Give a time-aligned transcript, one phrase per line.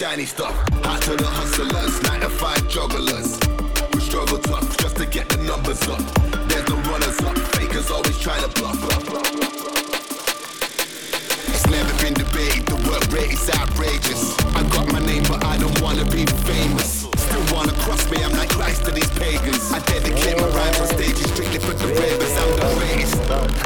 [0.00, 0.54] shiny stuff.
[0.82, 3.38] Hot to the hustlers, 9 to 5 jugglers.
[3.92, 6.00] We struggle tough just to get the numbers up.
[6.48, 8.80] There's the runners up, fakers always trying to bluff.
[9.34, 9.49] It's
[12.40, 14.36] debated, the work rate is outrageous.
[14.54, 17.06] I got my name, but I don't wanna be famous.
[17.16, 19.72] Still wanna cross me, I'm like Christ to these pagans.
[19.72, 22.34] I dedicate my rhymes on stages strictly for the ravers.
[22.40, 23.16] I'm the greatest.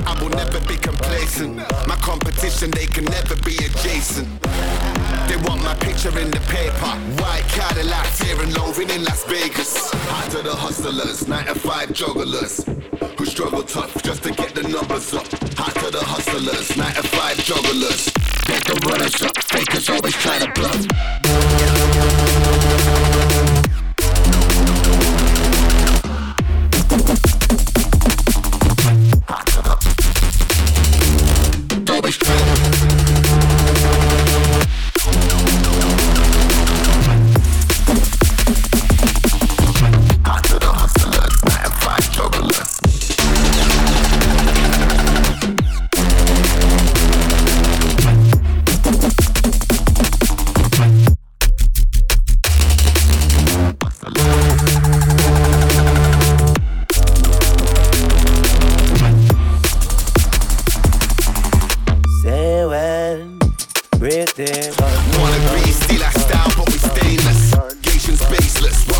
[0.06, 1.56] I will never be complacent.
[1.86, 4.28] My competition, they can never be adjacent.
[5.28, 6.92] They want my picture in the paper.
[7.22, 9.92] White Cadillac, tearing loafing in Las Vegas.
[10.10, 12.64] Hot to the hustlers, 9 to 5 jugglers.
[13.18, 15.26] Who struggle tough just to get the numbers up.
[15.56, 18.13] Hot to the hustlers, 9 to 5 jugglers.
[18.46, 20.86] Get the runners up, fakers always try to bluff.
[65.20, 67.54] One degree, steal our style, but we stainless.
[67.82, 68.93] Gation's baseless.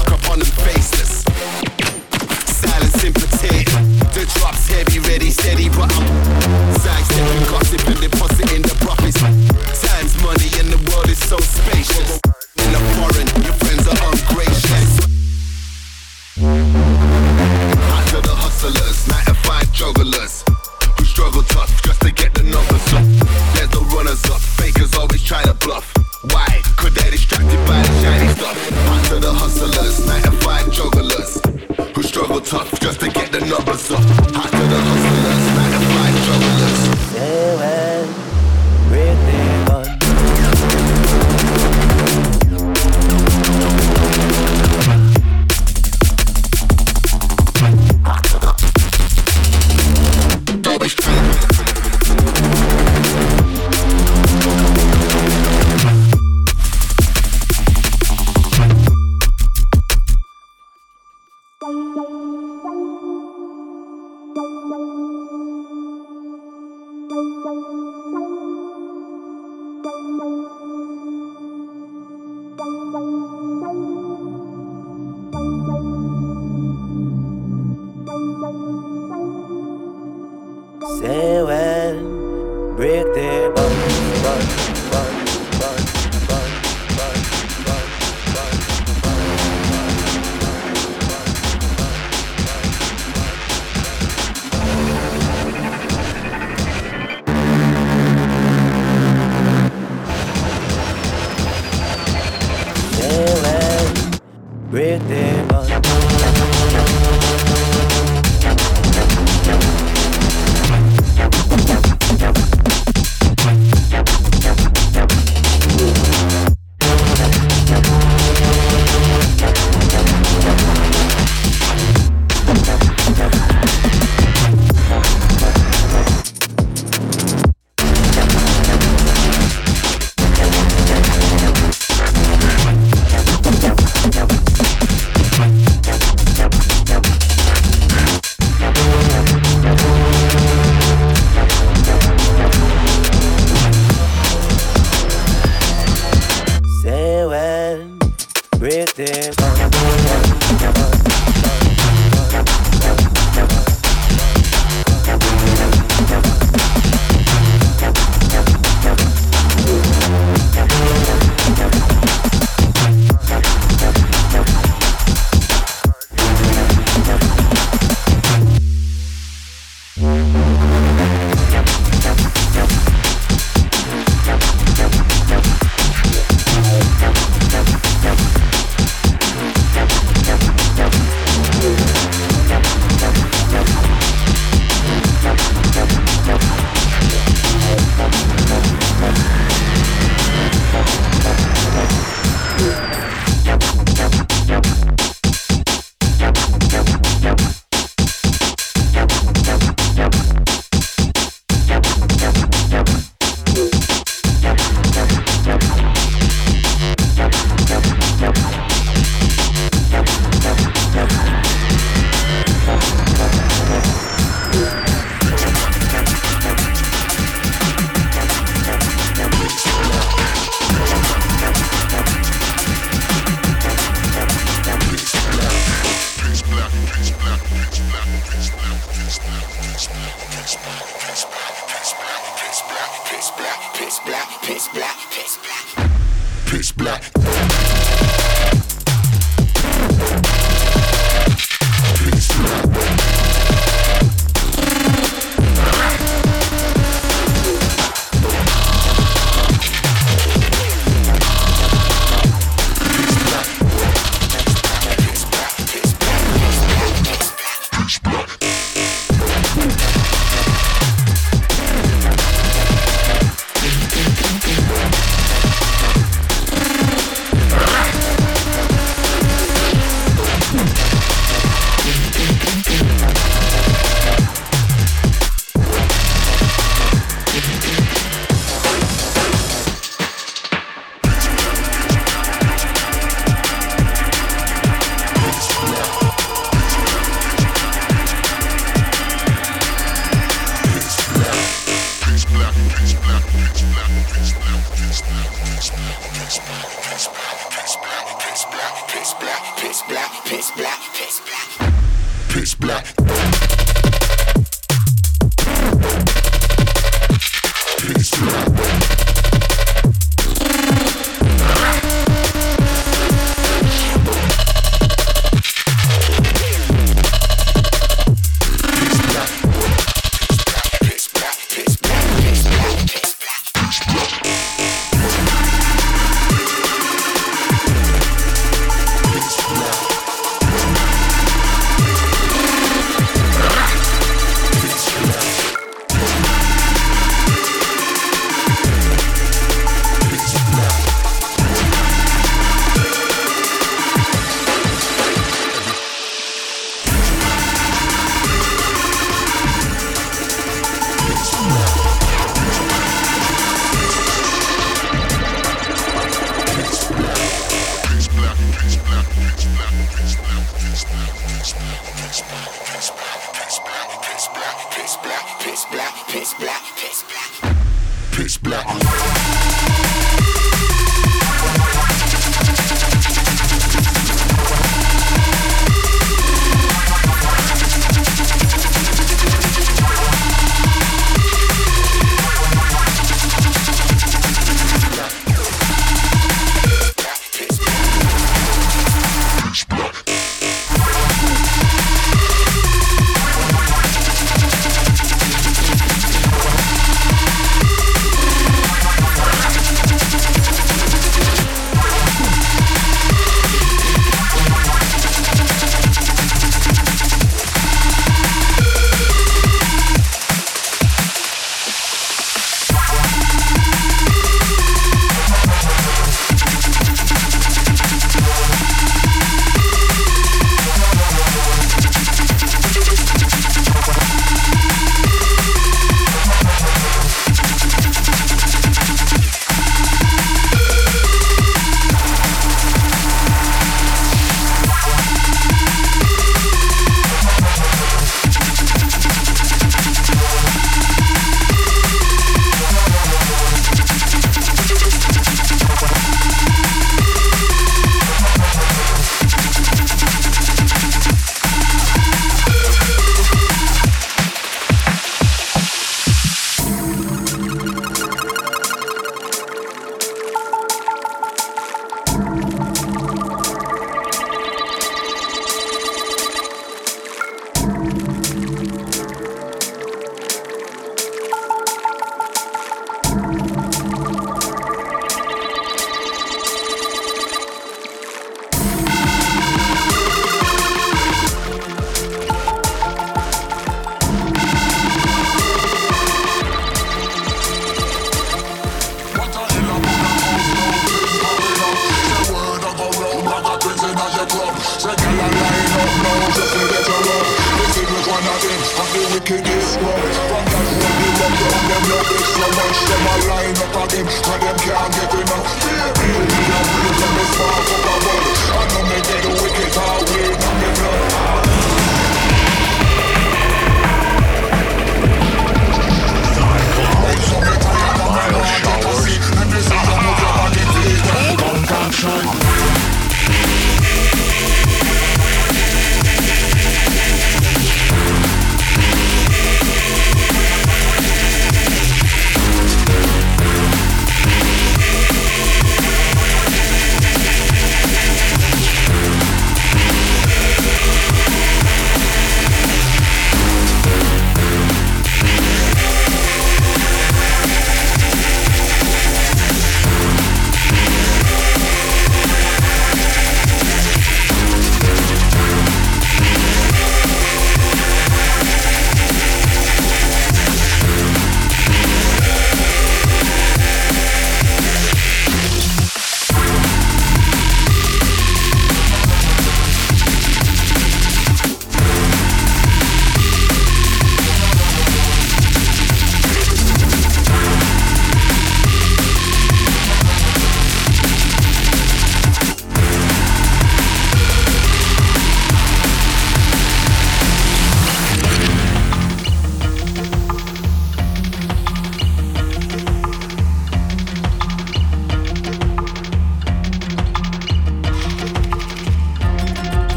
[105.34, 105.64] table.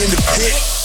[0.00, 0.77] in the pit.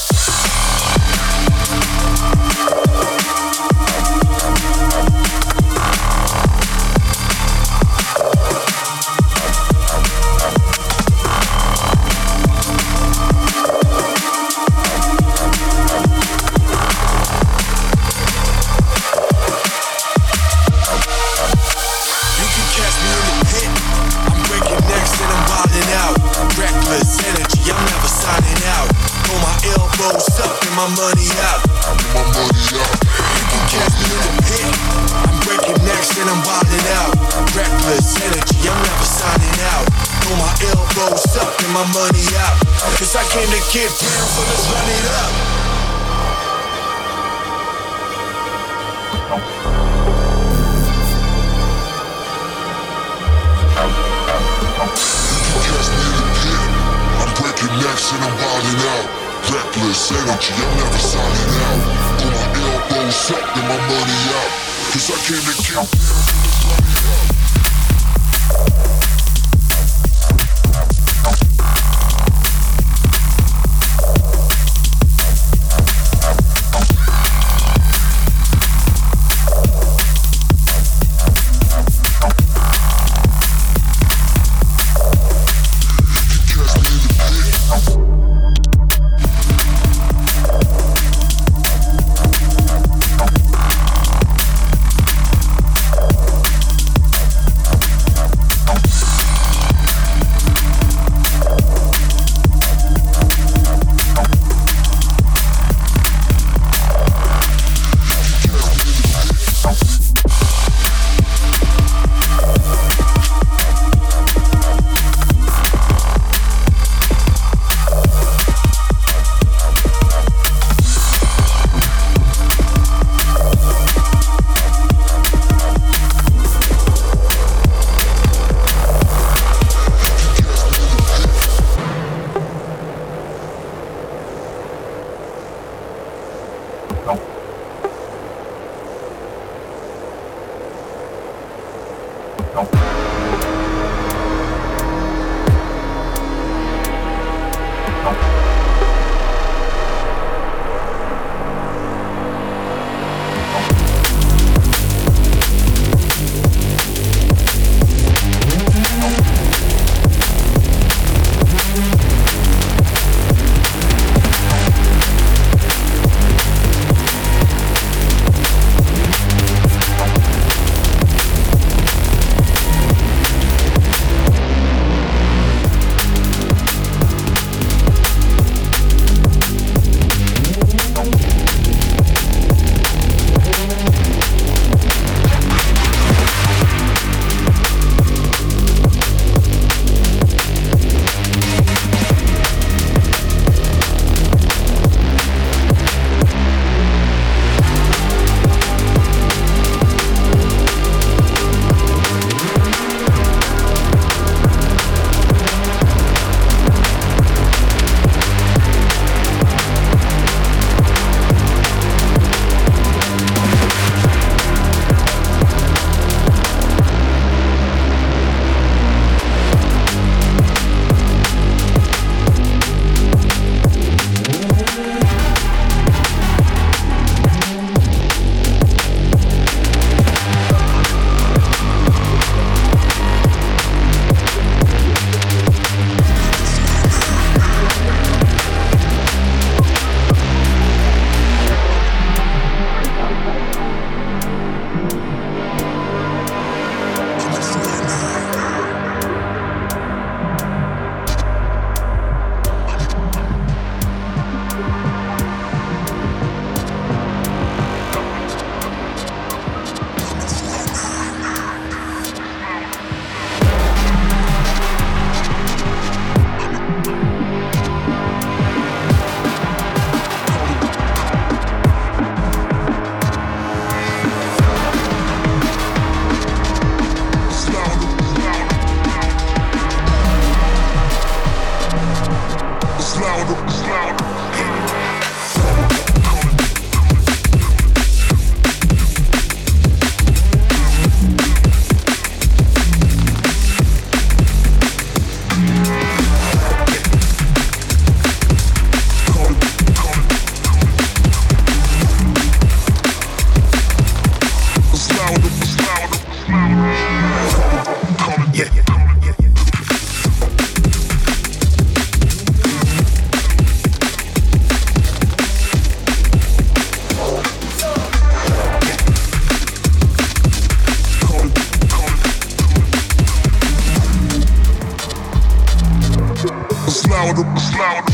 [326.76, 327.94] it's louder, it's louder.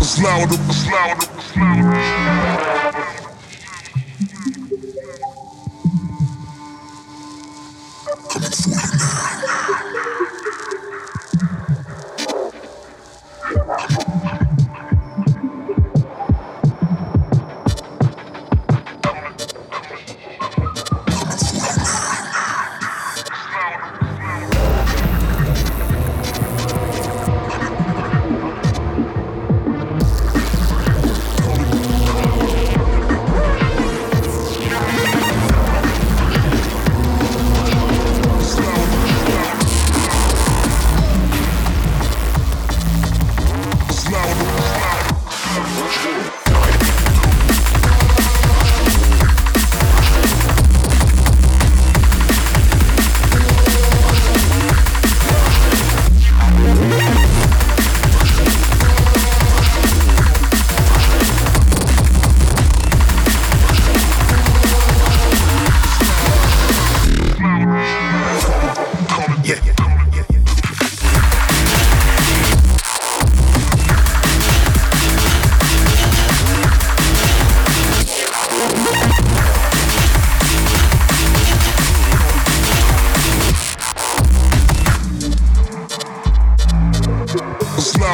[0.00, 1.31] It's louder, it's louder.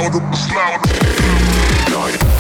[0.01, 0.49] louder, it's
[1.91, 2.38] night.